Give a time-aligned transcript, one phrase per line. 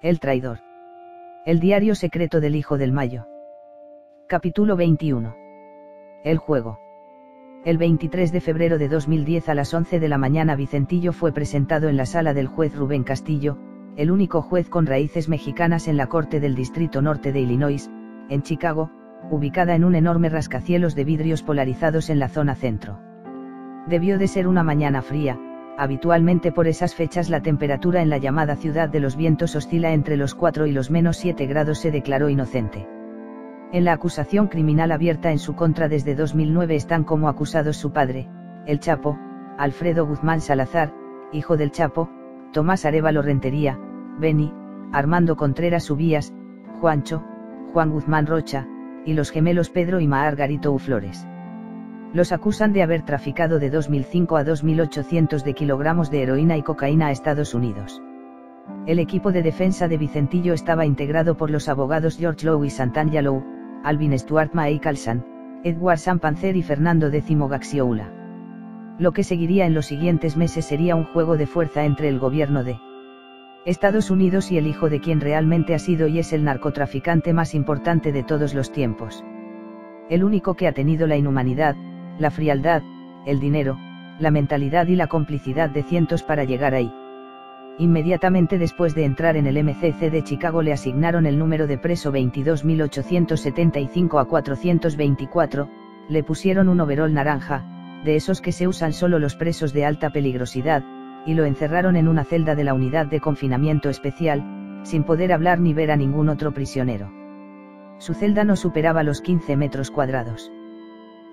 [0.00, 0.60] El traidor.
[1.44, 3.26] El diario secreto del Hijo del Mayo.
[4.28, 5.34] Capítulo 21.
[6.22, 6.78] El juego.
[7.64, 11.88] El 23 de febrero de 2010 a las 11 de la mañana Vicentillo fue presentado
[11.88, 13.58] en la sala del juez Rubén Castillo,
[13.96, 17.90] el único juez con raíces mexicanas en la Corte del Distrito Norte de Illinois,
[18.28, 18.92] en Chicago,
[19.32, 23.00] ubicada en un enorme rascacielos de vidrios polarizados en la zona centro.
[23.88, 25.40] Debió de ser una mañana fría,
[25.78, 30.16] habitualmente por esas fechas la temperatura en la llamada ciudad de los vientos oscila entre
[30.16, 32.88] los 4 y los menos 7 grados se declaró inocente.
[33.72, 38.28] En la acusación criminal abierta en su contra desde 2009 están como acusados su padre,
[38.66, 39.16] el Chapo,
[39.56, 40.92] Alfredo Guzmán Salazar,
[41.32, 42.10] hijo del Chapo,
[42.52, 43.78] Tomás Arevalo Rentería,
[44.18, 44.52] Beni,
[44.92, 46.34] Armando Contreras Ubías,
[46.80, 47.22] Juancho,
[47.72, 48.66] Juan Guzmán Rocha,
[49.04, 51.24] y los gemelos Pedro y Garito Uflores.
[52.12, 57.08] Los acusan de haber traficado de 2.005 a 2.800 de kilogramos de heroína y cocaína
[57.08, 58.02] a Estados Unidos.
[58.86, 63.44] El equipo de defensa de Vicentillo estaba integrado por los abogados George Lowe y Lowe,
[63.84, 65.24] Alvin Stuart Calsan,
[65.64, 68.10] Edward Sampanzer y Fernando X Gaxioula.
[68.98, 72.64] Lo que seguiría en los siguientes meses sería un juego de fuerza entre el gobierno
[72.64, 72.78] de
[73.66, 77.54] Estados Unidos y el hijo de quien realmente ha sido y es el narcotraficante más
[77.54, 79.22] importante de todos los tiempos.
[80.08, 81.76] El único que ha tenido la inhumanidad,
[82.18, 82.82] la frialdad,
[83.26, 83.78] el dinero,
[84.18, 86.92] la mentalidad y la complicidad de cientos para llegar ahí.
[87.78, 92.12] Inmediatamente después de entrar en el MCC de Chicago le asignaron el número de preso
[92.12, 95.68] 22.875 a 424,
[96.08, 97.64] le pusieron un overol naranja,
[98.04, 100.82] de esos que se usan solo los presos de alta peligrosidad,
[101.24, 105.60] y lo encerraron en una celda de la unidad de confinamiento especial, sin poder hablar
[105.60, 107.12] ni ver a ningún otro prisionero.
[107.98, 110.52] Su celda no superaba los 15 metros cuadrados.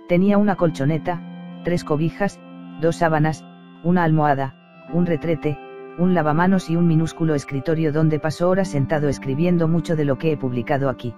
[0.08, 1.20] Tenía una colchoneta,
[1.64, 2.40] tres cobijas,
[2.80, 3.44] dos sábanas,
[3.84, 4.54] una almohada,
[4.94, 5.58] un retrete,
[5.98, 10.32] un lavamanos y un minúsculo escritorio donde pasó horas sentado escribiendo mucho de lo que
[10.32, 11.16] he publicado aquí.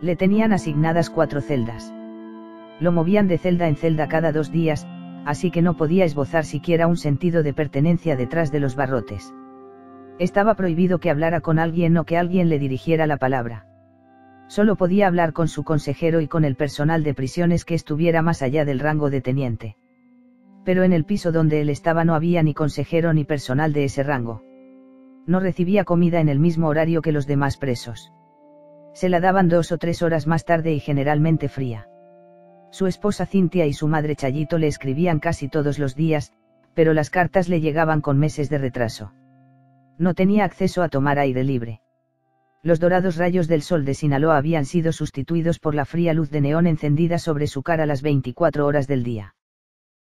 [0.00, 1.92] Le tenían asignadas cuatro celdas.
[2.78, 4.86] Lo movían de celda en celda cada dos días,
[5.24, 9.34] así que no podía esbozar siquiera un sentido de pertenencia detrás de los barrotes.
[10.20, 13.66] Estaba prohibido que hablara con alguien o que alguien le dirigiera la palabra.
[14.48, 18.42] Solo podía hablar con su consejero y con el personal de prisiones que estuviera más
[18.42, 19.76] allá del rango de teniente.
[20.64, 24.02] Pero en el piso donde él estaba no había ni consejero ni personal de ese
[24.02, 24.42] rango.
[25.26, 28.12] No recibía comida en el mismo horario que los demás presos.
[28.94, 31.88] Se la daban dos o tres horas más tarde y generalmente fría.
[32.70, 36.32] Su esposa Cintia y su madre Chayito le escribían casi todos los días,
[36.74, 39.12] pero las cartas le llegaban con meses de retraso.
[39.98, 41.80] No tenía acceso a tomar aire libre
[42.66, 46.40] los dorados rayos del sol de Sinaloa habían sido sustituidos por la fría luz de
[46.40, 49.36] neón encendida sobre su cara las 24 horas del día.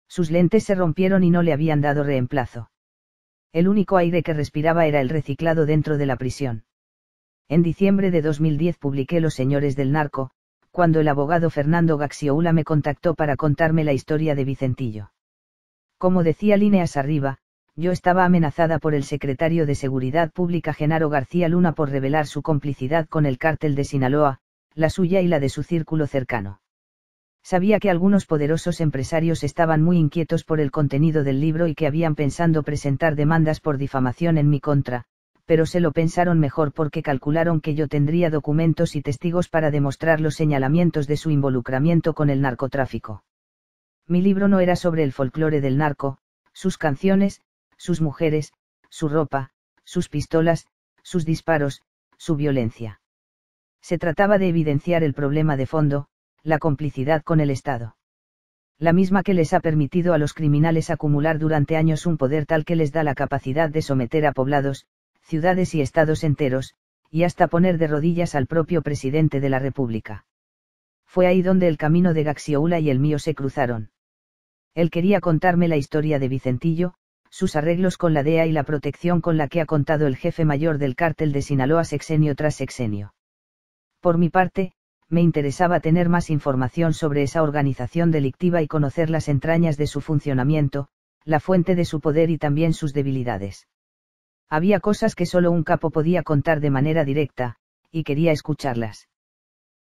[0.08, 2.72] Sus lentes se rompieron y no le habían dado reemplazo.
[3.52, 6.64] El único aire que respiraba era el reciclado dentro de la prisión.
[7.48, 10.32] En diciembre de 2010 publiqué Los Señores del Narco,
[10.72, 15.12] cuando el abogado Fernando Gaxioula me contactó para contarme la historia de Vicentillo.
[15.96, 17.38] Como decía líneas arriba,
[17.78, 22.42] yo estaba amenazada por el secretario de Seguridad Pública Genaro García Luna por revelar su
[22.42, 24.40] complicidad con el cártel de Sinaloa,
[24.74, 26.60] la suya y la de su círculo cercano.
[27.40, 31.86] Sabía que algunos poderosos empresarios estaban muy inquietos por el contenido del libro y que
[31.86, 35.04] habían pensado presentar demandas por difamación en mi contra,
[35.46, 40.20] pero se lo pensaron mejor porque calcularon que yo tendría documentos y testigos para demostrar
[40.20, 43.22] los señalamientos de su involucramiento con el narcotráfico.
[44.08, 46.18] Mi libro no era sobre el folclore del narco,
[46.52, 47.40] sus canciones,
[47.78, 48.52] sus mujeres,
[48.90, 49.52] su ropa,
[49.84, 50.66] sus pistolas,
[51.02, 51.80] sus disparos,
[52.18, 53.00] su violencia.
[53.80, 56.08] Se trataba de evidenciar el problema de fondo,
[56.42, 57.96] la complicidad con el Estado.
[58.78, 62.64] La misma que les ha permitido a los criminales acumular durante años un poder tal
[62.64, 64.86] que les da la capacidad de someter a poblados,
[65.22, 66.74] ciudades y estados enteros,
[67.10, 70.26] y hasta poner de rodillas al propio presidente de la República.
[71.06, 73.90] Fue ahí donde el camino de Gaxioula y el mío se cruzaron.
[74.74, 76.94] Él quería contarme la historia de Vicentillo,
[77.30, 80.44] sus arreglos con la DEA y la protección con la que ha contado el jefe
[80.44, 83.14] mayor del cártel de Sinaloa sexenio tras sexenio.
[84.00, 84.72] Por mi parte,
[85.08, 90.00] me interesaba tener más información sobre esa organización delictiva y conocer las entrañas de su
[90.00, 90.88] funcionamiento,
[91.24, 93.68] la fuente de su poder y también sus debilidades.
[94.48, 97.56] Había cosas que solo un capo podía contar de manera directa,
[97.90, 99.08] y quería escucharlas.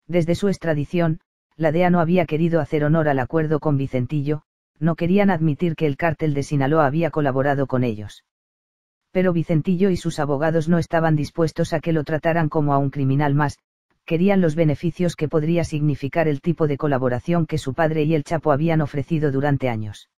[0.07, 1.21] Desde su extradición,
[1.55, 4.43] la DEA no había querido hacer honor al acuerdo con Vicentillo,
[4.79, 8.23] no querían admitir que el cártel de Sinaloa había colaborado con ellos.
[9.11, 12.89] Pero Vicentillo y sus abogados no estaban dispuestos a que lo trataran como a un
[12.89, 13.57] criminal más,
[14.05, 18.23] querían los beneficios que podría significar el tipo de colaboración que su padre y el
[18.23, 20.09] Chapo habían ofrecido durante años.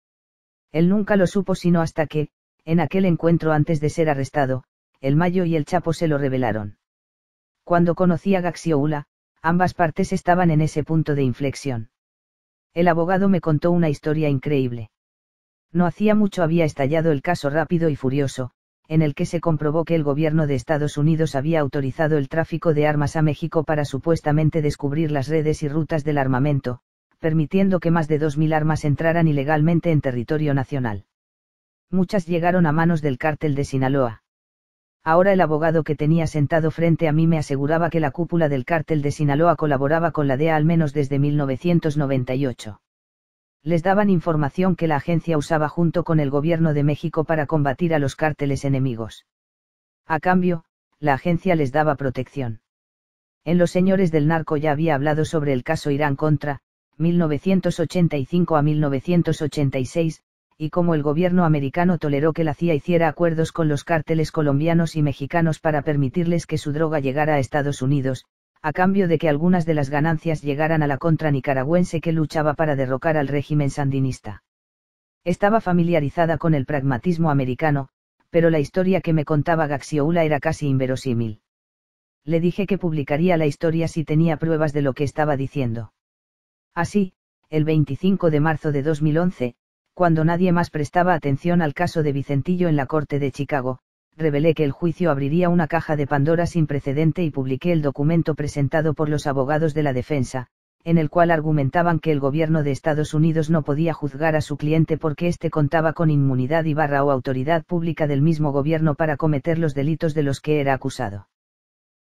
[0.73, 2.29] Él nunca lo supo sino hasta que,
[2.64, 4.64] en aquel encuentro antes de ser arrestado,
[5.00, 6.79] el Mayo y el Chapo se lo revelaron.
[7.64, 9.06] Cuando conocí a Gaxioula,
[9.41, 11.91] ambas partes estaban en ese punto de inflexión.
[12.76, 14.90] El abogado me contó una historia increíble.
[15.73, 18.50] No hacía mucho había estallado el caso rápido y furioso,
[18.87, 22.75] en el que se comprobó que el gobierno de Estados Unidos había autorizado el tráfico
[22.75, 26.81] de armas a México para supuestamente descubrir las redes y rutas del armamento,
[27.19, 31.06] permitiendo que más de 2.000 armas entraran ilegalmente en territorio nacional.
[31.90, 34.23] Muchas llegaron a manos del cártel de Sinaloa.
[35.06, 38.64] Ahora el abogado que tenía sentado frente a mí me aseguraba que la cúpula del
[38.64, 42.81] cártel de Sinaloa colaboraba con la DEA al menos desde 1998
[43.67, 47.94] les daban información que la agencia usaba junto con el gobierno de México para combatir
[47.94, 49.26] a los cárteles enemigos.
[50.06, 50.62] A cambio,
[51.00, 52.61] la agencia les daba protección.
[53.44, 56.61] En Los Señores del Narco ya había hablado sobre el caso Irán contra,
[56.99, 60.23] 1985 a 1986,
[60.58, 64.97] y cómo el gobierno americano toleró que la CIA hiciera acuerdos con los cárteles colombianos
[64.97, 68.25] y mexicanos para permitirles que su droga llegara a Estados Unidos,
[68.62, 72.55] a cambio de que algunas de las ganancias llegaran a la contra nicaragüense que luchaba
[72.55, 74.44] para derrocar al régimen sandinista.
[75.25, 77.88] Estaba familiarizada con el pragmatismo americano,
[78.31, 81.41] pero la historia que me contaba Gaxioula era casi inverosímil.
[82.25, 85.93] Le dije que publicaría la historia si tenía pruebas de lo que estaba diciendo.
[86.75, 87.12] Así,
[87.50, 89.55] el 25 de marzo de 2011,
[89.96, 93.78] cuando nadie más prestaba atención al caso de Vicentillo en la Corte de Chicago,
[94.14, 98.34] revelé que el juicio abriría una caja de Pandora sin precedente y publiqué el documento
[98.34, 100.48] presentado por los abogados de la defensa,
[100.84, 104.58] en el cual argumentaban que el gobierno de Estados Unidos no podía juzgar a su
[104.58, 109.16] cliente porque éste contaba con inmunidad y barra o autoridad pública del mismo gobierno para
[109.16, 111.31] cometer los delitos de los que era acusado.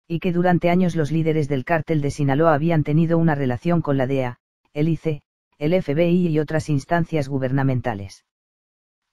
[0.08, 3.98] Y que durante años los líderes del cártel de Sinaloa habían tenido una relación con
[3.98, 4.40] la DEA,
[4.74, 5.22] el ICE,
[5.64, 8.26] el FBI y otras instancias gubernamentales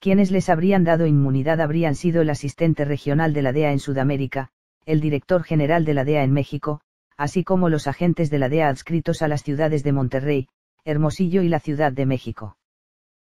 [0.01, 4.49] quienes les habrían dado inmunidad habrían sido el asistente regional de la DEA en Sudamérica,
[4.87, 6.81] el director general de la DEA en México,
[7.17, 10.47] así como los agentes de la DEA adscritos a las ciudades de Monterrey,
[10.85, 12.57] Hermosillo y la Ciudad de México.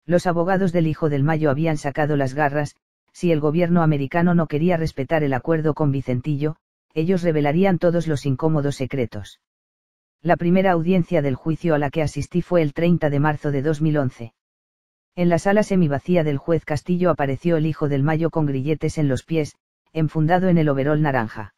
[0.04, 2.76] Los abogados del Hijo del Mayo habían sacado las garras,
[3.14, 6.56] si el gobierno americano no quería respetar el acuerdo con Vicentillo,
[6.92, 9.40] ellos revelarían todos los incómodos secretos.
[10.20, 13.62] La primera audiencia del juicio a la que asistí fue el 30 de marzo de
[13.62, 14.34] 2011.
[15.14, 19.06] En la sala semivacía del juez Castillo apareció el hijo del Mayo con grilletes en
[19.06, 19.56] los pies,
[19.92, 21.54] enfundado en el overol naranja.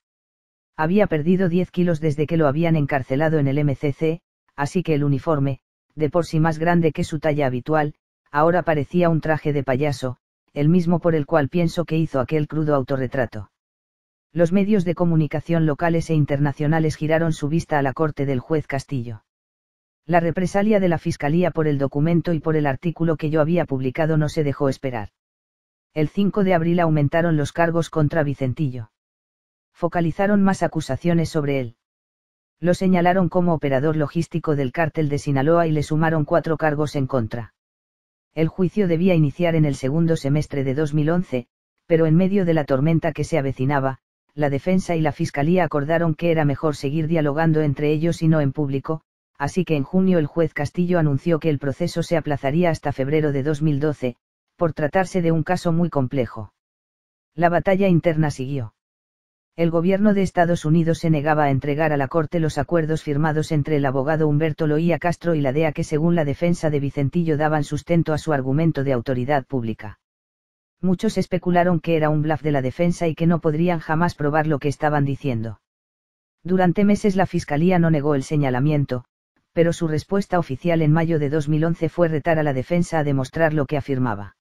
[0.77, 4.21] Había perdido 10 kilos desde que lo habían encarcelado en el MCC,
[4.57, 5.61] así que el uniforme,
[5.95, 7.95] de por sí más grande que su talla habitual,
[8.31, 10.19] ahora parecía un traje de payaso,
[10.53, 13.50] el mismo por el cual pienso que hizo aquel crudo autorretrato.
[14.33, 18.69] Los medios de comunicación locales e internacionales giraron su vista a la corte del juez
[18.69, 19.25] Castillo.
[20.07, 23.65] La represalia de la Fiscalía por el documento y por el artículo que yo había
[23.65, 25.09] publicado no se dejó esperar.
[25.95, 28.93] El 5 de abril aumentaron los cargos contra Vicentillo.
[29.73, 31.77] Focalizaron más acusaciones sobre él.
[32.61, 37.09] Lo señalaron como operador logístico del cártel de Sinaloa y le sumaron cuatro cargos en
[37.09, 37.55] contra.
[38.35, 41.49] El juicio debía iniciar en el segundo semestre de 2011,
[41.87, 43.99] pero en medio de la tormenta que se avecinaba,
[44.35, 48.41] la defensa y la fiscalía acordaron que era mejor seguir dialogando entre ellos y no
[48.41, 49.03] en público,
[49.39, 53.33] así que en junio el juez Castillo anunció que el proceso se aplazaría hasta febrero
[53.33, 54.17] de 2012,
[54.57, 56.53] por tratarse de un caso muy complejo.
[57.35, 58.75] La batalla interna siguió.
[59.57, 63.53] El gobierno de Estados Unidos se negaba a entregar a la Corte los acuerdos firmados
[63.53, 67.37] entre el abogado Humberto Loía Castro y la DEA que según la defensa de Vicentillo
[67.37, 69.99] daban sustento a su argumento de autoridad pública.
[70.83, 74.47] Muchos especularon que era un bluff de la defensa y que no podrían jamás probar
[74.47, 75.61] lo que estaban diciendo.
[76.43, 79.05] Durante meses la Fiscalía no negó el señalamiento,
[79.53, 83.53] pero su respuesta oficial en mayo de 2011 fue retar a la defensa a demostrar
[83.53, 84.37] lo que afirmaba.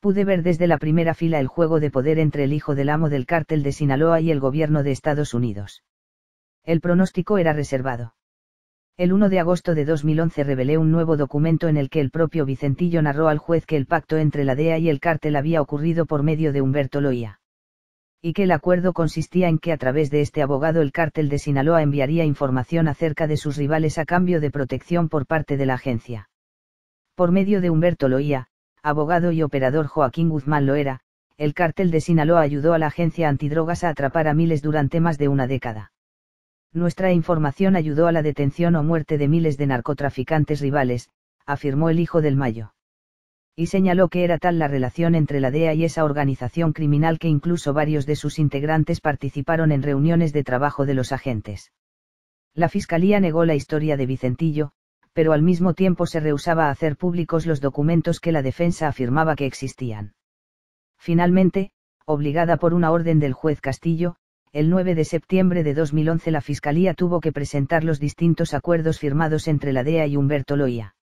[0.00, 3.08] Pude ver desde la primera fila el juego de poder entre el hijo del amo
[3.08, 5.82] del cártel de Sinaloa y el gobierno de Estados Unidos.
[6.62, 8.14] El pronóstico era reservado.
[8.98, 12.44] El 1 de agosto de 2011 revelé un nuevo documento en el que el propio
[12.44, 16.04] Vicentillo narró al juez que el pacto entre la DEA y el cártel había ocurrido
[16.04, 17.38] por medio de Humberto Loía
[18.20, 21.38] y que el acuerdo consistía en que a través de este abogado el cártel de
[21.38, 25.74] Sinaloa enviaría información acerca de sus rivales a cambio de protección por parte de la
[25.74, 26.28] agencia.
[27.14, 28.48] Por medio de Humberto Loía,
[28.82, 31.02] abogado y operador Joaquín Guzmán Loera,
[31.36, 35.18] el cártel de Sinaloa ayudó a la agencia antidrogas a atrapar a miles durante más
[35.18, 35.92] de una década.
[36.72, 41.10] Nuestra información ayudó a la detención o muerte de miles de narcotraficantes rivales,
[41.46, 42.72] afirmó el hijo del Mayo
[43.58, 47.26] y señaló que era tal la relación entre la DEA y esa organización criminal que
[47.26, 51.72] incluso varios de sus integrantes participaron en reuniones de trabajo de los agentes.
[52.54, 54.70] La Fiscalía negó la historia de Vicentillo,
[55.12, 59.34] pero al mismo tiempo se rehusaba a hacer públicos los documentos que la defensa afirmaba
[59.34, 60.14] que existían.
[60.96, 61.72] Finalmente,
[62.04, 64.14] obligada por una orden del juez Castillo,
[64.52, 69.46] el 9 de septiembre de 2011 la Fiscalía tuvo que presentar los distintos acuerdos firmados
[69.46, 70.94] entre la DEA y Humberto Loía.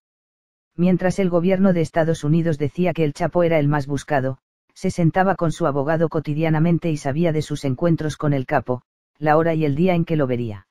[0.75, 4.39] Mientras el gobierno de Estados Unidos decía que el Chapo era el más buscado,
[4.75, 8.83] se sentaba con su abogado cotidianamente y sabía de sus encuentros con el capo,
[9.19, 10.67] la hora y el día en que lo vería.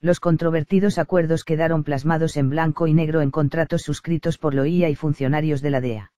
[0.00, 4.94] Los controvertidos acuerdos quedaron plasmados en blanco y negro en contratos suscritos por Loía y
[4.94, 6.12] funcionarios de la DEA.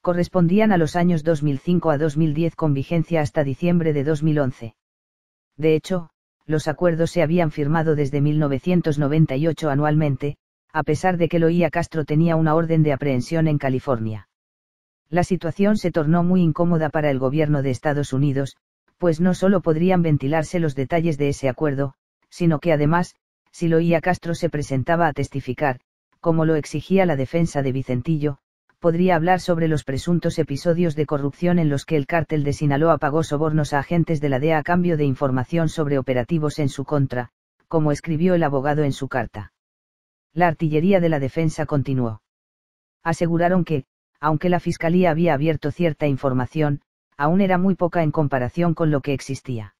[0.00, 4.74] Correspondían a los años 2005 a 2010 con vigencia hasta diciembre de 2011.
[5.56, 6.10] De hecho,
[6.46, 10.36] los acuerdos se habían firmado desde 1998 anualmente,
[10.72, 14.28] a pesar de que Loía Castro tenía una orden de aprehensión en California.
[15.08, 18.56] La situación se tornó muy incómoda para el gobierno de Estados Unidos,
[18.96, 21.94] pues no solo podrían ventilarse los detalles de ese acuerdo,
[22.30, 23.14] sino que además,
[23.50, 25.80] si Loía Castro se presentaba a testificar,
[26.20, 28.38] como lo exigía la defensa de Vicentillo,
[28.82, 32.98] podría hablar sobre los presuntos episodios de corrupción en los que el cártel de Sinaloa
[32.98, 36.84] pagó sobornos a agentes de la DEA a cambio de información sobre operativos en su
[36.84, 37.30] contra,
[37.68, 39.52] como escribió el abogado en su carta.
[40.34, 42.22] La artillería de la defensa continuó.
[43.04, 43.84] Aseguraron que,
[44.18, 46.80] aunque la Fiscalía había abierto cierta información,
[47.16, 49.76] aún era muy poca en comparación con lo que existía.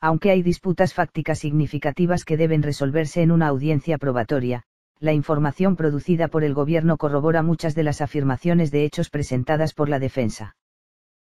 [0.00, 4.64] Aunque hay disputas fácticas significativas que deben resolverse en una audiencia probatoria,
[4.98, 9.88] la información producida por el gobierno corrobora muchas de las afirmaciones de hechos presentadas por
[9.88, 10.56] la defensa.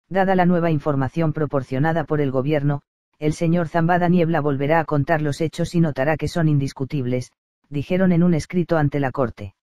[0.08, 2.80] Dada la nueva información proporcionada por el gobierno,
[3.18, 7.32] el señor Zambada Niebla volverá a contar los hechos y notará que son indiscutibles,
[7.68, 9.54] dijeron en un escrito ante la Corte.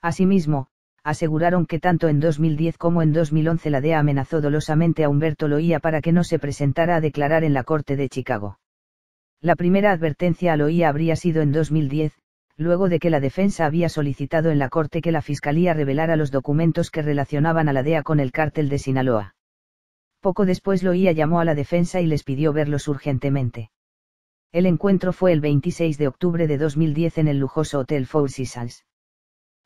[0.00, 0.68] Asimismo,
[1.02, 5.80] aseguraron que tanto en 2010 como en 2011 la DEA amenazó dolosamente a Humberto Loía
[5.80, 8.58] para que no se presentara a declarar en la Corte de Chicago.
[9.40, 12.14] La primera advertencia a Loía habría sido en 2010,
[12.56, 16.30] luego de que la defensa había solicitado en la Corte que la Fiscalía revelara los
[16.30, 19.34] documentos que relacionaban a la DEA con el cártel de Sinaloa.
[20.20, 23.70] Poco después Loía llamó a la defensa y les pidió verlos urgentemente.
[24.52, 28.84] El encuentro fue el 26 de octubre de 2010 en el lujoso Hotel Four Seasons.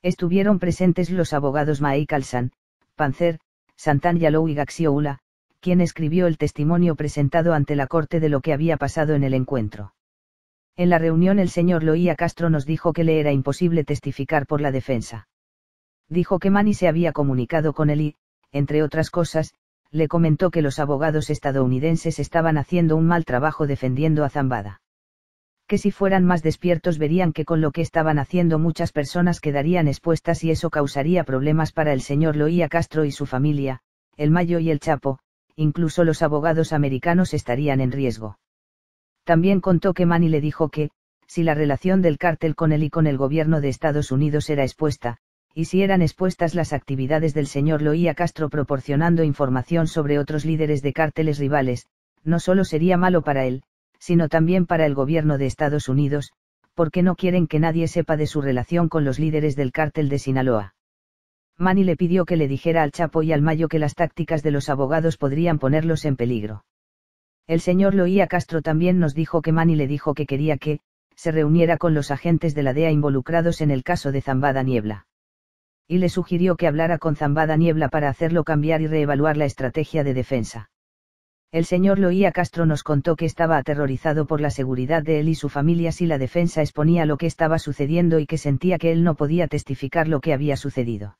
[0.03, 2.53] Estuvieron presentes los abogados Michael San,
[2.97, 3.39] Panzer,
[3.77, 5.19] Santan Yalou y Gaxioula,
[5.61, 9.35] quien escribió el testimonio presentado ante la corte de lo que había pasado en el
[9.35, 9.93] encuentro.
[10.79, 14.61] En la reunión el señor Loía Castro nos dijo que le era imposible testificar por
[14.61, 15.29] la defensa.
[16.09, 18.15] Dijo que Manny se había comunicado con él y,
[18.53, 19.53] entre otras cosas,
[19.91, 24.81] le comentó que los abogados estadounidenses estaban haciendo un mal trabajo defendiendo a Zambada
[25.69, 29.87] que si fueran más despiertos verían que con lo que estaban haciendo muchas personas quedarían
[29.87, 33.81] expuestas y eso causaría problemas para el señor Loía Castro y su familia,
[34.17, 35.19] el Mayo y el Chapo,
[35.57, 38.39] incluso los abogados americanos estarían en riesgo.
[39.29, 40.89] También contó que Manny le dijo que,
[41.27, 44.63] si la relación del cártel con él y con el gobierno de Estados Unidos era
[44.63, 45.19] expuesta,
[45.55, 50.81] y si eran expuestas las actividades del señor Loía Castro proporcionando información sobre otros líderes
[50.81, 51.89] de cárteles rivales,
[52.25, 53.65] no solo sería malo para él,
[53.99, 56.33] sino también para el gobierno de Estados Unidos,
[56.73, 60.21] porque no quieren que nadie sepa de su relación con los líderes del cártel de
[60.21, 60.75] Sinaloa.
[61.59, 64.53] Manny le pidió que le dijera al Chapo y al Mayo que las tácticas de
[64.53, 66.65] los abogados podrían ponerlos en peligro.
[67.49, 70.81] El señor Loía Castro también nos dijo que Manny le dijo que quería que,
[71.17, 75.07] se reuniera con los agentes de la DEA involucrados en el caso de Zambada Niebla.
[75.89, 80.05] Y le sugirió que hablara con Zambada Niebla para hacerlo cambiar y reevaluar la estrategia
[80.05, 80.71] de defensa.
[81.51, 85.35] El señor Loía Castro nos contó que estaba aterrorizado por la seguridad de él y
[85.35, 89.03] su familia si la defensa exponía lo que estaba sucediendo y que sentía que él
[89.03, 91.17] no podía testificar lo que había sucedido.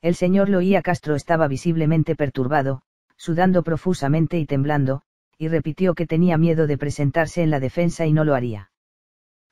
[0.00, 2.82] El señor Loía Castro estaba visiblemente perturbado,
[3.16, 5.02] sudando profusamente y temblando,
[5.40, 8.70] y repitió que tenía miedo de presentarse en la defensa y no lo haría.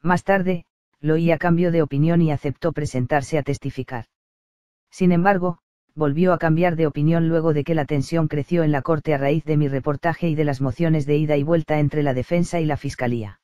[0.03, 0.67] Más tarde,
[1.01, 4.05] Loía cambió de opinión y aceptó presentarse a testificar.
[4.91, 5.61] Sin embargo,
[5.95, 9.17] volvió a cambiar de opinión luego de que la tensión creció en la corte a
[9.17, 12.61] raíz de mi reportaje y de las mociones de ida y vuelta entre la defensa
[12.61, 13.41] y la fiscalía.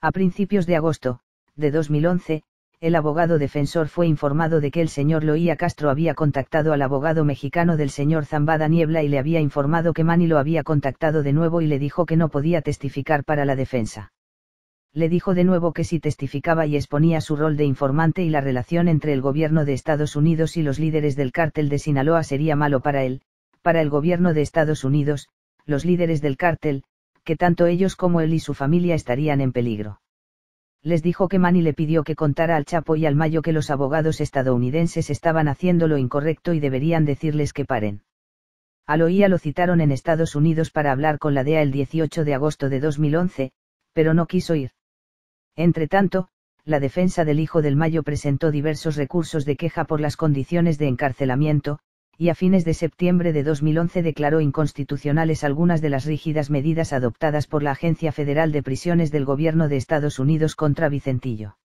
[0.00, 1.20] A principios de agosto,
[1.54, 2.44] de 2011,
[2.80, 7.24] el abogado defensor fue informado de que el señor Loía Castro había contactado al abogado
[7.24, 11.32] mexicano del señor Zambada Niebla y le había informado que Manny lo había contactado de
[11.32, 14.12] nuevo y le dijo que no podía testificar para la defensa
[14.98, 18.40] le dijo de nuevo que si testificaba y exponía su rol de informante y la
[18.40, 22.56] relación entre el gobierno de Estados Unidos y los líderes del cártel de Sinaloa sería
[22.56, 23.20] malo para él,
[23.62, 25.28] para el gobierno de Estados Unidos,
[25.66, 26.84] los líderes del cártel,
[27.22, 30.00] que tanto ellos como él y su familia estarían en peligro.
[30.88, 33.68] Les dijo que Manny le pidió que contara al Chapo y al Mayo que los
[33.68, 38.00] abogados estadounidenses estaban haciendo lo incorrecto y deberían decirles que paren.
[38.86, 42.32] Al oía lo citaron en Estados Unidos para hablar con la DEA el 18 de
[42.32, 43.52] agosto de 2011,
[43.92, 44.70] pero no quiso ir.
[45.56, 46.28] Entretanto,
[46.64, 50.88] la defensa del hijo del Mayo presentó diversos recursos de queja por las condiciones de
[50.88, 51.80] encarcelamiento,
[52.20, 57.46] y a fines de septiembre de 2011 declaró inconstitucionales algunas de las rígidas medidas adoptadas
[57.46, 61.58] por la Agencia Federal de Prisiones del Gobierno de Estados Unidos contra Vicentillo.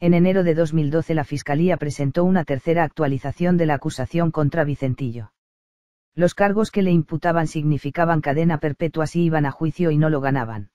[0.00, 5.32] En enero de 2012 la Fiscalía presentó una tercera actualización de la acusación contra Vicentillo.
[6.16, 10.20] Los cargos que le imputaban significaban cadena perpetua si iban a juicio y no lo
[10.20, 10.70] ganaban.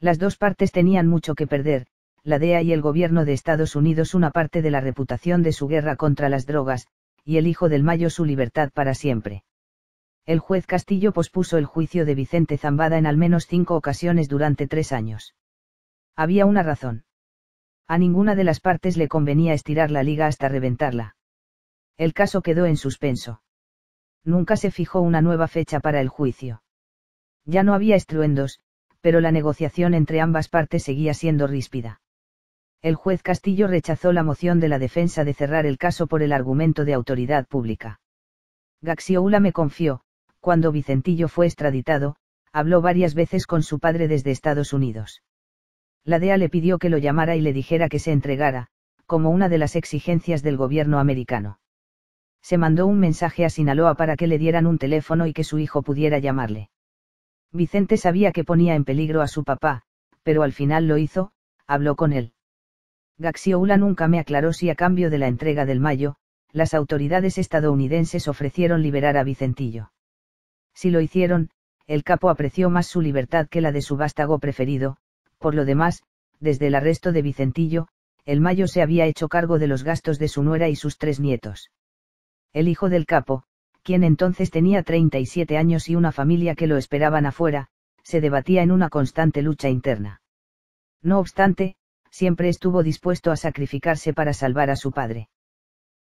[0.00, 1.88] Las dos partes tenían mucho que perder,
[2.22, 5.68] la DEA y el gobierno de Estados Unidos una parte de la reputación de su
[5.68, 6.88] guerra contra las drogas,
[7.24, 9.44] y el hijo del Mayo su libertad para siempre.
[10.26, 14.66] El juez Castillo pospuso el juicio de Vicente Zambada en al menos cinco ocasiones durante
[14.66, 15.34] tres años.
[16.16, 17.04] Había una razón.
[17.86, 21.16] A ninguna de las partes le convenía estirar la liga hasta reventarla.
[21.96, 23.42] El caso quedó en suspenso.
[24.22, 26.62] Nunca se fijó una nueva fecha para el juicio.
[27.44, 28.60] Ya no había estruendos,
[29.00, 32.00] pero la negociación entre ambas partes seguía siendo ríspida
[32.84, 36.34] el juez Castillo rechazó la moción de la defensa de cerrar el caso por el
[36.34, 37.98] argumento de autoridad pública.
[38.82, 40.02] Gaxioula me confió,
[40.40, 42.16] cuando Vicentillo fue extraditado,
[42.52, 45.22] habló varias veces con su padre desde Estados Unidos.
[46.04, 48.66] La DEA le pidió que lo llamara y le dijera que se entregara,
[49.06, 51.60] como una de las exigencias del gobierno americano.
[52.42, 55.58] Se mandó un mensaje a Sinaloa para que le dieran un teléfono y que su
[55.58, 56.68] hijo pudiera llamarle.
[57.50, 59.84] Vicente sabía que ponía en peligro a su papá,
[60.22, 61.32] pero al final lo hizo,
[61.66, 62.34] habló con él.
[63.18, 66.16] Gaxioula nunca me aclaró si a cambio de la entrega del Mayo,
[66.52, 69.92] las autoridades estadounidenses ofrecieron liberar a Vicentillo.
[70.74, 71.50] Si lo hicieron,
[71.86, 74.96] el capo apreció más su libertad que la de su vástago preferido,
[75.38, 76.02] por lo demás,
[76.40, 77.88] desde el arresto de Vicentillo,
[78.24, 81.20] el Mayo se había hecho cargo de los gastos de su nuera y sus tres
[81.20, 81.70] nietos.
[82.52, 83.44] El hijo del capo,
[83.82, 87.68] quien entonces tenía 37 años y una familia que lo esperaban afuera,
[88.02, 90.22] se debatía en una constante lucha interna.
[91.02, 91.76] No obstante,
[92.14, 95.28] siempre estuvo dispuesto a sacrificarse para salvar a su padre.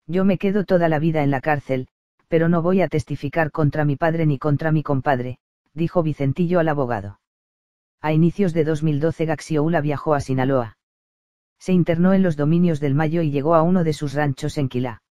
[0.07, 1.87] Yo me quedo toda la vida en la cárcel,
[2.27, 5.37] pero no voy a testificar contra mi padre ni contra mi compadre,
[5.75, 7.19] dijo Vicentillo al abogado.
[8.01, 10.79] A inicios de 2012 Gaxioula viajó a Sinaloa.
[11.59, 14.67] Se internó en los dominios del Mayo y llegó a uno de sus ranchos en
[14.67, 15.03] Quilá.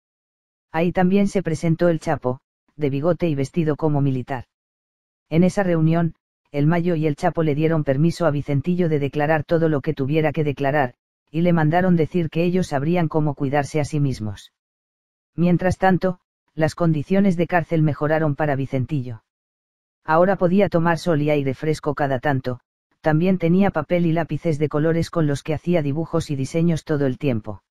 [0.72, 2.40] Ahí también se presentó el Chapo,
[2.74, 4.46] de bigote y vestido como militar.
[5.28, 6.16] En esa reunión,
[6.50, 9.94] el Mayo y el Chapo le dieron permiso a Vicentillo de declarar todo lo que
[9.94, 10.94] tuviera que declarar,
[11.30, 14.52] y le mandaron decir que ellos sabrían cómo cuidarse a sí mismos.
[15.34, 16.20] Mientras tanto,
[16.54, 19.22] las condiciones de cárcel mejoraron para Vicentillo.
[20.04, 22.60] Ahora podía tomar sol y aire fresco cada tanto,
[23.00, 27.06] también tenía papel y lápices de colores con los que hacía dibujos y diseños todo
[27.06, 27.62] el tiempo.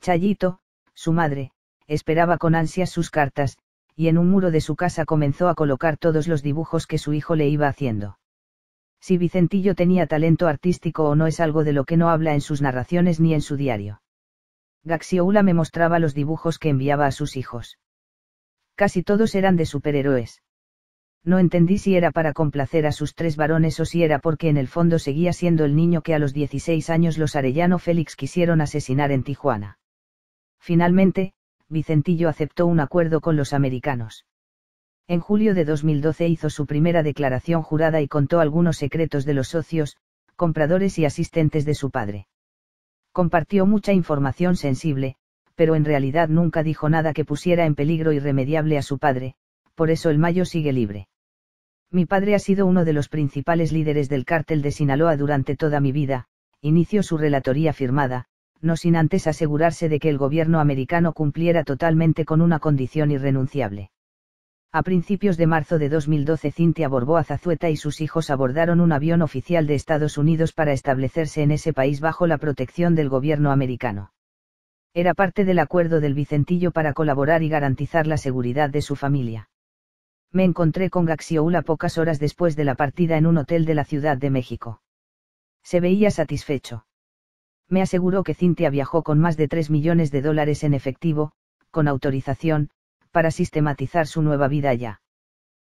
[0.00, 0.60] Chayito,
[0.94, 1.52] su madre,
[1.86, 3.58] esperaba con ansias sus cartas,
[3.96, 7.12] y en un muro de su casa comenzó a colocar todos los dibujos que su
[7.12, 8.18] hijo le iba haciendo.
[9.00, 12.40] Si Vicentillo tenía talento artístico o no es algo de lo que no habla en
[12.40, 14.02] sus narraciones ni en su diario.
[14.84, 17.78] Gaxioula me mostraba los dibujos que enviaba a sus hijos.
[18.74, 20.42] Casi todos eran de superhéroes.
[21.22, 24.56] No entendí si era para complacer a sus tres varones o si era porque en
[24.56, 28.62] el fondo seguía siendo el niño que a los 16 años los Arellano Félix quisieron
[28.62, 29.78] asesinar en Tijuana.
[30.58, 31.34] Finalmente,
[31.70, 34.26] Vicentillo aceptó un acuerdo con los americanos.
[35.06, 39.48] En julio de 2012 hizo su primera declaración jurada y contó algunos secretos de los
[39.48, 39.96] socios,
[40.34, 42.26] compradores y asistentes de su padre.
[43.12, 45.14] Compartió mucha información sensible,
[45.54, 49.34] pero en realidad nunca dijo nada que pusiera en peligro irremediable a su padre,
[49.76, 51.08] por eso el Mayo sigue libre.
[51.90, 55.80] Mi padre ha sido uno de los principales líderes del cártel de Sinaloa durante toda
[55.80, 56.26] mi vida,
[56.60, 58.26] inició su relatoría firmada,
[58.62, 63.90] no sin antes asegurarse de que el gobierno americano cumpliera totalmente con una condición irrenunciable.
[64.72, 69.20] A principios de marzo de 2012 Cintia Borboa Zazueta y sus hijos abordaron un avión
[69.22, 74.12] oficial de Estados Unidos para establecerse en ese país bajo la protección del gobierno americano.
[74.94, 79.48] Era parte del acuerdo del Vicentillo para colaborar y garantizar la seguridad de su familia.
[80.30, 83.84] Me encontré con Gaxioula pocas horas después de la partida en un hotel de la
[83.84, 84.82] Ciudad de México.
[85.62, 86.84] Se veía satisfecho
[87.70, 91.32] me aseguró que Cintia viajó con más de 3 millones de dólares en efectivo,
[91.70, 92.70] con autorización,
[93.12, 95.00] para sistematizar su nueva vida allá.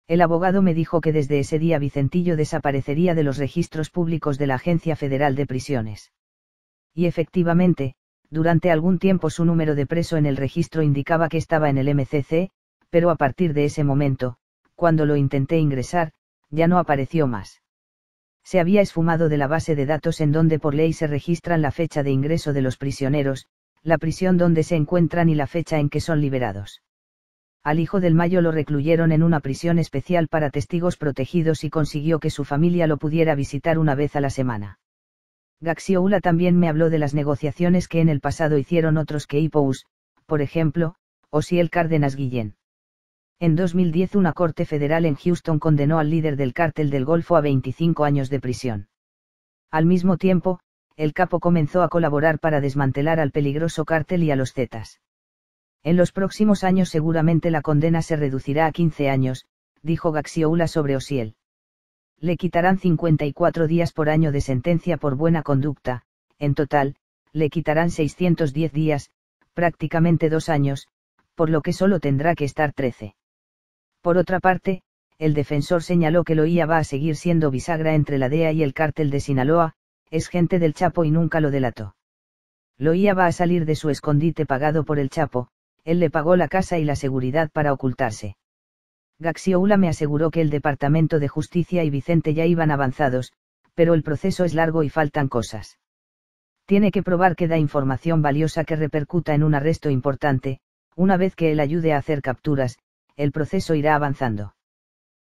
[0.08, 4.48] El abogado me dijo que desde ese día Vicentillo desaparecería de los registros públicos de
[4.48, 6.12] la Agencia Federal de Prisiones.
[6.94, 7.96] Y efectivamente,
[8.30, 11.94] durante algún tiempo su número de preso en el registro indicaba que estaba en el
[11.96, 12.52] MCC,
[12.90, 14.38] pero a partir de ese momento,
[14.76, 16.12] cuando lo intenté ingresar,
[16.50, 17.62] ya no apareció más
[18.46, 21.72] se había esfumado de la base de datos en donde por ley se registran la
[21.72, 23.48] fecha de ingreso de los prisioneros,
[23.82, 26.84] la prisión donde se encuentran y la fecha en que son liberados.
[27.64, 32.20] Al hijo del Mayo lo recluyeron en una prisión especial para testigos protegidos y consiguió
[32.20, 34.78] que su familia lo pudiera visitar una vez a la semana.
[35.60, 39.88] Gaxioula también me habló de las negociaciones que en el pasado hicieron otros que Ipous,
[40.28, 40.96] por ejemplo,
[41.32, 42.56] o si el Cárdenas Guillén.
[43.40, 47.42] En 2010 una corte federal en Houston condenó al líder del cártel del Golfo a
[47.42, 48.88] 25 años de prisión.
[49.72, 50.62] Al mismo tiempo,
[50.96, 55.02] el capo comenzó a colaborar para desmantelar al peligroso cártel y a los Zetas.
[55.84, 59.46] En los próximos años seguramente la condena se reducirá a 15 años,
[59.82, 61.36] dijo Gaxioula sobre Osiel.
[62.18, 66.04] Le quitarán 54 días por año de sentencia por buena conducta,
[66.40, 66.96] en total,
[67.34, 69.12] le quitarán 610 días,
[69.54, 70.88] prácticamente dos años,
[71.36, 73.14] por lo que solo tendrá que estar 13.
[74.06, 74.84] Por otra parte,
[75.18, 78.76] el defensor señaló que Loía va a seguir siendo bisagra entre la DEA y el
[78.76, 79.74] cártel de Sinaloa,
[80.12, 81.96] es gente del Chapo y nunca lo delató.
[82.78, 85.48] Loía va a salir de su escondite pagado por el Chapo,
[85.86, 88.38] él le pagó la casa y la seguridad para ocultarse.
[89.18, 93.34] Gaxioula me aseguró que el Departamento de Justicia y Vicente ya iban avanzados,
[93.74, 95.80] pero el proceso es largo y faltan cosas.
[96.68, 100.60] Tiene que probar que da información valiosa que repercuta en un arresto importante,
[100.96, 102.78] una vez que él ayude a hacer capturas,
[103.16, 104.56] el proceso irá avanzando.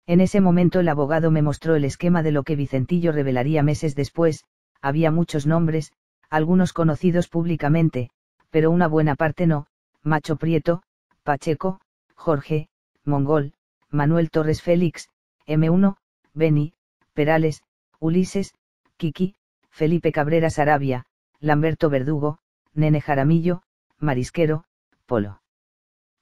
[0.06, 3.94] En ese momento el abogado me mostró el esquema de lo que Vicentillo revelaría meses
[3.94, 4.44] después,
[4.82, 5.92] había muchos nombres,
[6.28, 8.10] algunos conocidos públicamente,
[8.50, 9.66] pero una buena parte no,
[10.02, 10.82] Macho Prieto,
[11.22, 11.80] Pacheco,
[12.14, 12.68] Jorge,
[13.04, 13.54] Mongol,
[13.90, 15.08] Manuel Torres Félix,
[15.46, 15.96] M1,
[16.34, 16.74] Beni,
[17.14, 17.62] Perales,
[17.98, 18.54] Ulises,
[18.96, 19.36] Kiki,
[19.70, 21.06] Felipe Cabrera Sarabia,
[21.40, 22.38] Lamberto Verdugo,
[22.74, 23.62] Nene Jaramillo,
[23.98, 24.64] Marisquero,
[25.06, 25.40] Polo.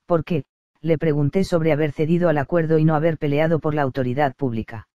[0.07, 0.45] ¿Por qué?
[0.83, 4.89] Le pregunté sobre haber cedido al acuerdo y no haber peleado por la autoridad pública.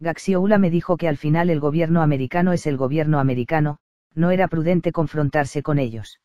[0.00, 3.78] Gaxioula me dijo que al final el gobierno americano es el gobierno americano,
[4.14, 6.20] no era prudente confrontarse con ellos.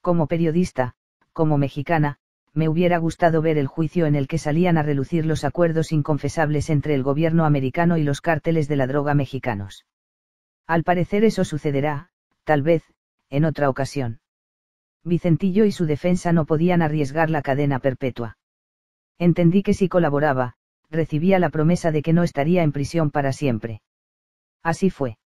[0.00, 0.94] Como periodista,
[1.34, 2.18] como mexicana,
[2.54, 6.70] me hubiera gustado ver el juicio en el que salían a relucir los acuerdos inconfesables
[6.70, 9.84] entre el gobierno americano y los cárteles de la droga mexicanos.
[10.66, 12.10] Al parecer eso sucederá,
[12.44, 12.82] tal vez,
[13.28, 14.20] en otra ocasión.
[15.04, 18.36] Vicentillo y su defensa no podían arriesgar la cadena perpetua.
[19.18, 20.54] Entendí que si colaboraba,
[20.90, 23.82] recibía la promesa de que no estaría en prisión para siempre.
[24.62, 25.18] Así fue.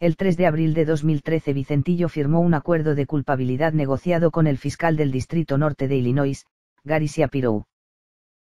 [0.00, 4.56] El 3 de abril de 2013 Vicentillo firmó un acuerdo de culpabilidad negociado con el
[4.56, 6.44] fiscal del Distrito Norte de Illinois,
[6.84, 7.66] Gary Shapiro.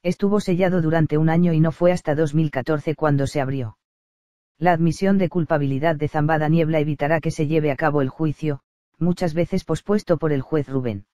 [0.02, 3.76] Estuvo sellado durante un año y no fue hasta 2014 cuando se abrió.
[4.58, 8.62] La admisión de culpabilidad de Zambada Niebla evitará que se lleve a cabo el juicio,
[9.02, 11.04] muchas veces pospuesto por el juez Rubén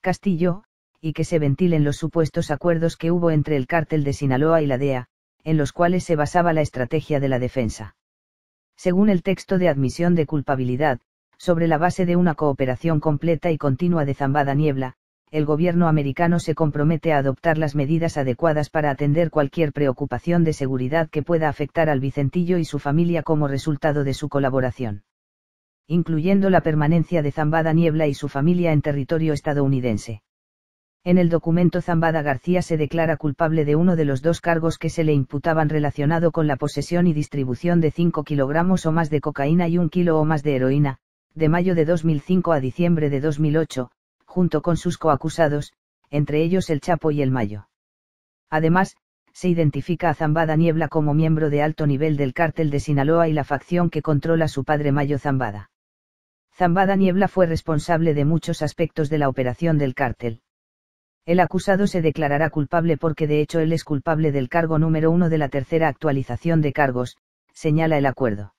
[0.00, 0.64] Castillo,
[1.00, 4.66] y que se ventilen los supuestos acuerdos que hubo entre el cártel de Sinaloa y
[4.66, 5.08] la DEA,
[5.44, 7.96] en los cuales se basaba la estrategia de la defensa.
[8.76, 11.00] Según el texto de admisión de culpabilidad,
[11.36, 14.94] sobre la base de una cooperación completa y continua de Zambada Niebla,
[15.30, 20.52] el gobierno americano se compromete a adoptar las medidas adecuadas para atender cualquier preocupación de
[20.52, 25.04] seguridad que pueda afectar al Vicentillo y su familia como resultado de su colaboración
[25.90, 30.22] incluyendo la permanencia de Zambada Niebla y su familia en territorio estadounidense.
[31.02, 34.88] En el documento Zambada García se declara culpable de uno de los dos cargos que
[34.88, 39.20] se le imputaban relacionado con la posesión y distribución de 5 kilogramos o más de
[39.20, 40.98] cocaína y un kilo o más de heroína,
[41.34, 43.90] de mayo de 2005 a diciembre de 2008,
[44.26, 45.72] junto con sus coacusados,
[46.08, 47.66] entre ellos el Chapo y el Mayo.
[48.48, 48.94] Además,
[49.32, 53.32] se identifica a Zambada Niebla como miembro de alto nivel del cártel de Sinaloa y
[53.32, 55.69] la facción que controla su padre Mayo Zambada.
[56.52, 60.42] Zambada Niebla fue responsable de muchos aspectos de la operación del cártel.
[61.26, 65.28] El acusado se declarará culpable porque de hecho él es culpable del cargo número uno
[65.28, 67.16] de la tercera actualización de cargos,
[67.52, 68.54] señala el acuerdo.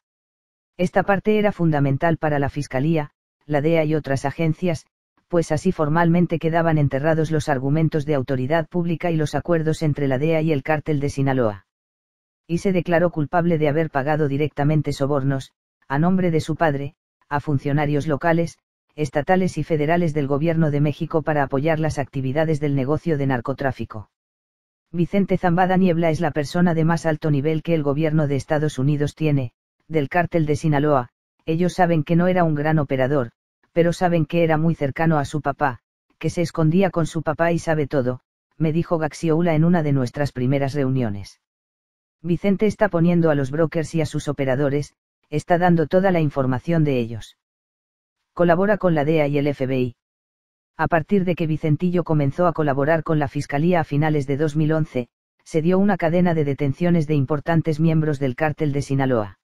[0.78, 3.12] Esta parte era fundamental para la Fiscalía,
[3.46, 4.86] la DEA y otras agencias,
[5.28, 10.18] pues así formalmente quedaban enterrados los argumentos de autoridad pública y los acuerdos entre la
[10.18, 11.66] DEA y el cártel de Sinaloa.
[12.48, 15.52] Y se declaró culpable de haber pagado directamente sobornos,
[15.88, 16.96] a nombre de su padre,
[17.32, 18.58] a funcionarios locales,
[18.94, 24.12] estatales y federales del Gobierno de México para apoyar las actividades del negocio de narcotráfico.
[24.92, 28.78] Vicente Zambada Niebla es la persona de más alto nivel que el gobierno de Estados
[28.78, 29.54] Unidos tiene,
[29.88, 31.08] del cártel de Sinaloa,
[31.46, 33.32] ellos saben que no era un gran operador,
[33.72, 35.80] pero saben que era muy cercano a su papá,
[36.20, 38.20] que se escondía con su papá y sabe todo,
[38.58, 41.40] me dijo Gaxioula en una de nuestras primeras reuniones.
[42.22, 44.94] Vicente está poniendo a los brokers y a sus operadores,
[45.32, 47.38] está dando toda la información de ellos.
[48.34, 49.96] Colabora con la DEA y el FBI.
[50.78, 55.08] A partir de que Vicentillo comenzó a colaborar con la Fiscalía a finales de 2011,
[55.44, 59.40] se dio una cadena de detenciones de importantes miembros del cártel de Sinaloa.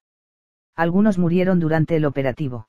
[0.76, 2.68] Algunos murieron durante el operativo.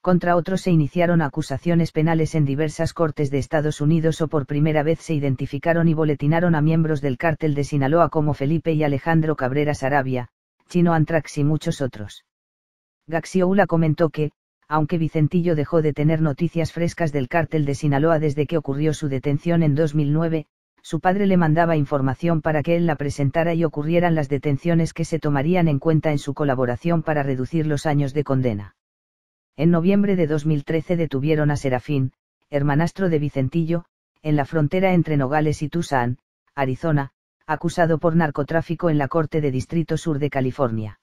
[0.00, 4.82] Contra otros se iniciaron acusaciones penales en diversas cortes de Estados Unidos o por primera
[4.82, 9.34] vez se identificaron y boletinaron a miembros del cártel de Sinaloa como Felipe y Alejandro
[9.36, 10.28] Cabrera Sarabia,
[10.68, 12.24] Chino Antrax y muchos otros.
[13.06, 14.32] Gaxioula comentó que,
[14.68, 19.08] aunque Vicentillo dejó de tener noticias frescas del cártel de Sinaloa desde que ocurrió su
[19.08, 20.46] detención en 2009,
[20.82, 25.06] su padre le mandaba información para que él la presentara y ocurrieran las detenciones que
[25.06, 28.76] se tomarían en cuenta en su colaboración para reducir los años de condena.
[29.56, 32.12] En noviembre de 2013 detuvieron a Serafín,
[32.50, 33.86] hermanastro de Vicentillo,
[34.22, 36.18] en la frontera entre Nogales y Tucson,
[36.54, 37.12] Arizona,
[37.46, 41.00] acusado por narcotráfico en la Corte de Distrito Sur de California.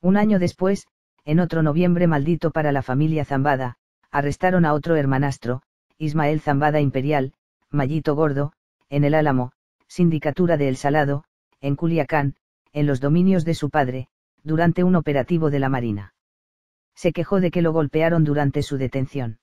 [0.00, 0.86] Un año después,
[1.24, 3.76] en otro noviembre maldito para la familia Zambada,
[4.10, 5.62] arrestaron a otro hermanastro,
[5.96, 7.32] Ismael Zambada Imperial,
[7.70, 8.52] Mallito Gordo,
[8.90, 9.52] en el Álamo,
[9.88, 11.24] sindicatura de El Salado,
[11.60, 12.34] en Culiacán,
[12.72, 14.08] en los dominios de su padre,
[14.42, 16.14] durante un operativo de la Marina.
[16.94, 19.38] Se quejó de que lo golpearon durante su detención.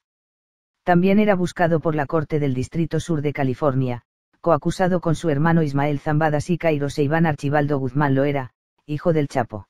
[0.83, 4.03] También era buscado por la Corte del Distrito Sur de California,
[4.41, 8.53] coacusado con su hermano Ismael Zambada Sicairos e Iván Archibaldo Guzmán Loera,
[8.87, 9.67] hijo del Chapo.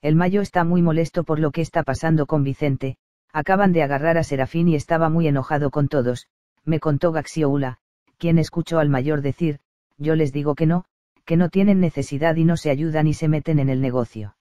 [0.00, 2.96] El Mayo está muy molesto por lo que está pasando con Vicente,
[3.32, 6.26] acaban de agarrar a Serafín y estaba muy enojado con todos,
[6.64, 7.78] me contó Gaxioula,
[8.16, 9.58] quien escuchó al mayor decir,
[9.98, 10.86] yo les digo que no,
[11.26, 14.36] que no tienen necesidad y no se ayudan y se meten en el negocio.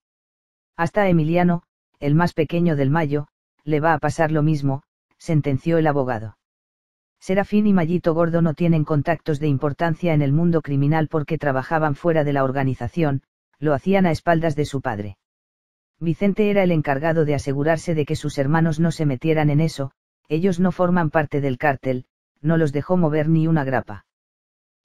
[0.77, 1.63] Hasta Emiliano,
[1.99, 3.27] el más pequeño del Mayo,
[3.65, 4.83] le va a pasar lo mismo,
[5.17, 6.37] sentenció el abogado.
[7.21, 11.93] Serafín y Mallito Gordo no tienen contactos de importancia en el mundo criminal porque trabajaban
[11.93, 13.21] fuera de la organización,
[13.59, 15.19] lo hacían a espaldas de su padre.
[15.99, 19.91] Vicente era el encargado de asegurarse de que sus hermanos no se metieran en eso,
[20.29, 22.05] ellos no forman parte del cártel,
[22.41, 24.07] no los dejó mover ni una grapa.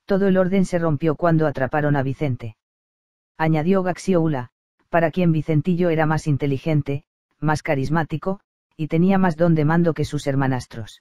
[0.04, 2.58] Todo el orden se rompió cuando atraparon a Vicente.
[3.38, 4.50] Añadió Gaxioula,
[4.90, 7.04] para quien Vicentillo era más inteligente,
[7.40, 8.40] más carismático,
[8.76, 11.00] y tenía más don de mando que sus hermanastros.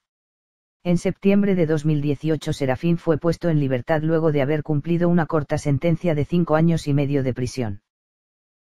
[0.85, 5.57] En septiembre de 2018 Serafín fue puesto en libertad luego de haber cumplido una corta
[5.57, 7.81] sentencia de cinco años y medio de prisión.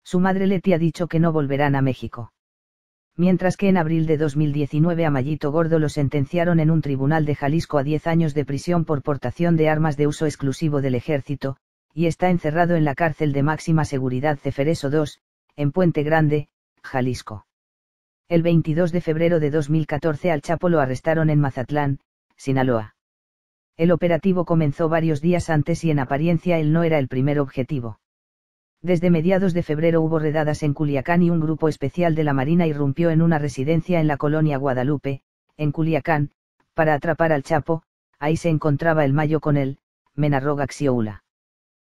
[0.03, 2.33] Su madre Leti ha dicho que no volverán a México
[3.17, 5.11] mientras que en abril de 2019 a
[5.51, 9.57] Gordo lo sentenciaron en un tribunal de Jalisco a 10 años de prisión por portación
[9.57, 11.57] de armas de uso exclusivo del ejército,
[11.93, 15.11] y está encerrado en la cárcel de máxima seguridad Cefereso II,
[15.57, 16.49] en Puente Grande,
[16.83, 17.47] Jalisco.
[18.29, 22.01] El 22 de febrero de 2014 al Chapo lo arrestaron en Mazatlán,
[22.37, 22.95] Sinaloa.
[23.77, 27.99] El operativo comenzó varios días antes y en apariencia él no era el primer objetivo.
[28.83, 32.67] Desde mediados de febrero hubo redadas en Culiacán y un grupo especial de la Marina
[32.67, 35.23] irrumpió en una residencia en la colonia Guadalupe,
[35.57, 36.31] en Culiacán,
[36.75, 37.83] para atrapar al Chapo,
[38.19, 39.79] ahí se encontraba el Mayo con él,
[40.15, 41.25] me narró Gaxioula.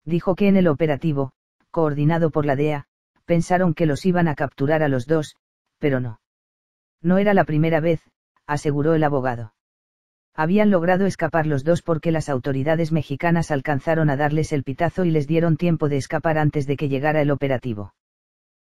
[0.05, 1.33] Dijo que en el operativo,
[1.71, 2.87] coordinado por la DEA,
[3.25, 5.37] pensaron que los iban a capturar a los dos,
[5.79, 6.21] pero no.
[7.01, 8.03] No era la primera vez,
[8.47, 9.55] aseguró el abogado.
[10.37, 15.11] Habían logrado escapar los dos porque las autoridades mexicanas alcanzaron a darles el pitazo y
[15.13, 17.95] les dieron tiempo de escapar antes de que llegara el operativo.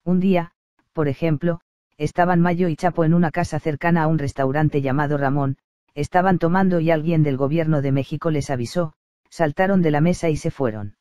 [0.05, 0.53] Un día,
[0.93, 1.61] por ejemplo,
[1.99, 5.57] estaban Mayo y Chapo en una casa cercana a un restaurante llamado Ramón,
[5.95, 8.95] estaban tomando y alguien del gobierno de México les avisó,
[9.29, 10.97] saltaron de la mesa y se fueron.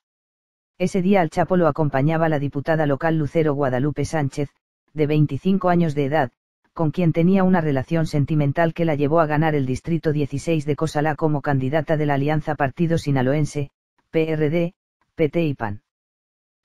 [0.77, 4.49] Ese día al Chapo lo acompañaba la diputada local Lucero Guadalupe Sánchez,
[4.93, 6.31] de 25 años de edad,
[6.73, 10.75] con quien tenía una relación sentimental que la llevó a ganar el Distrito 16 de
[10.75, 13.71] Cosalá como candidata de la Alianza Partido Sinaloense,
[14.09, 14.73] PRD,
[15.15, 15.81] PT y PAN.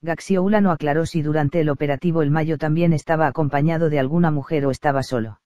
[0.02, 4.66] Gaxioula no aclaró si durante el operativo El Mayo también estaba acompañado de alguna mujer
[4.66, 5.40] o estaba solo.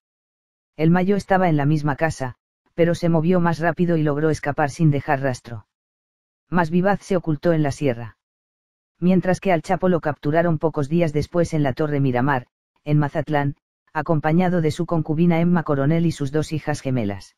[0.76, 2.36] El Mayo estaba en la misma casa,
[2.74, 5.66] pero se movió más rápido y logró escapar sin dejar rastro.
[6.48, 8.18] Más vivaz se ocultó en la sierra.
[8.98, 12.46] Mientras que al Chapo lo capturaron pocos días después en la Torre Miramar,
[12.84, 13.56] en Mazatlán,
[13.92, 17.37] acompañado de su concubina Emma Coronel y sus dos hijas gemelas.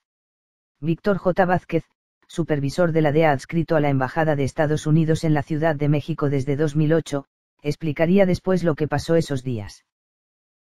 [0.81, 1.45] Víctor J.
[1.47, 1.85] Vázquez,
[2.27, 5.88] supervisor de la DEA adscrito a la Embajada de Estados Unidos en la Ciudad de
[5.88, 7.25] México desde 2008,
[7.62, 9.85] explicaría después lo que pasó esos días.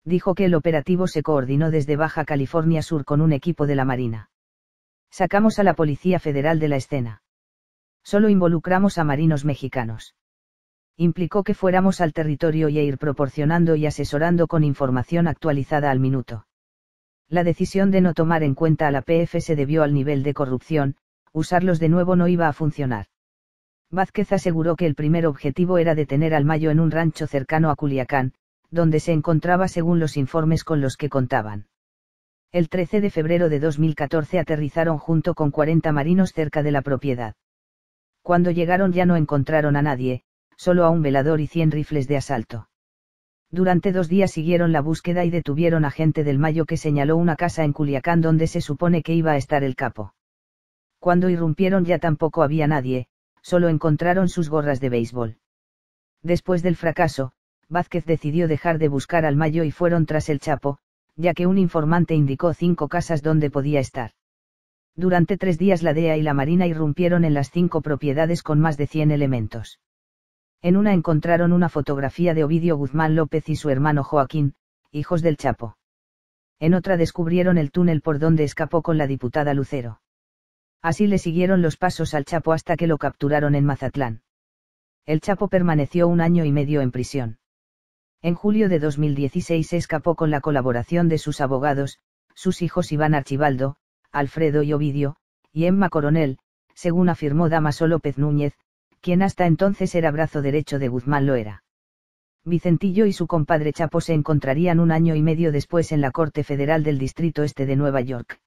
[0.06, 3.86] Dijo que el operativo se coordinó desde Baja California Sur con un equipo de la
[3.86, 4.30] Marina.
[5.10, 7.23] Sacamos a la Policía Federal de la escena.
[8.04, 10.15] Solo involucramos a marinos mexicanos
[11.01, 15.99] implicó que fuéramos al territorio y a ir proporcionando y asesorando con información actualizada al
[16.01, 16.45] minuto.
[17.29, 20.33] La decisión de no tomar en cuenta a la PF se debió al nivel de
[20.33, 20.97] corrupción,
[21.31, 23.05] usarlos de nuevo no iba a funcionar.
[23.89, 27.77] Vázquez aseguró que el primer objetivo era detener al Mayo en un rancho cercano a
[27.77, 28.33] Culiacán,
[28.69, 31.67] donde se encontraba según los informes con los que contaban.
[32.51, 37.35] El 13 de febrero de 2014 aterrizaron junto con 40 marinos cerca de la propiedad.
[38.21, 40.23] Cuando llegaron ya no encontraron a nadie,
[40.59, 42.67] solo a un velador y 100 rifles de asalto.
[43.49, 47.37] Durante dos días siguieron la búsqueda y detuvieron a gente del Mayo que señaló una
[47.37, 50.13] casa en Culiacán donde se supone que iba a estar el capo.
[50.99, 53.07] Cuando irrumpieron ya tampoco había nadie,
[53.41, 55.37] solo encontraron sus gorras de béisbol.
[56.23, 57.31] Después del fracaso,
[57.69, 60.79] Vázquez decidió dejar de buscar al Mayo y fueron tras el Chapo,
[61.15, 64.11] ya que un informante indicó cinco casas donde podía estar.
[64.93, 68.75] Durante tres días la DEA y la Marina irrumpieron en las cinco propiedades con más
[68.75, 69.79] de 100 elementos.
[70.61, 74.55] En una encontraron una fotografía de Ovidio Guzmán López y su hermano Joaquín,
[74.91, 75.77] hijos del Chapo.
[76.59, 80.01] En otra descubrieron el túnel por donde escapó con la diputada Lucero.
[80.81, 84.21] Así le siguieron los pasos al Chapo hasta que lo capturaron en Mazatlán.
[85.05, 87.39] El Chapo permaneció un año y medio en prisión.
[88.21, 91.99] En julio de 2016 se escapó con la colaboración de sus abogados,
[92.35, 93.77] sus hijos Iván Archibaldo,
[94.11, 95.15] Alfredo y Ovidio,
[95.53, 96.37] y Emma Coronel,
[96.73, 98.57] según afirmó Damaso López Núñez,
[99.01, 101.63] quien hasta entonces era brazo derecho de Guzmán lo era.
[102.45, 106.43] Vicentillo y su compadre Chapo se encontrarían un año y medio después en la Corte
[106.43, 108.39] Federal del Distrito Este de Nueva York.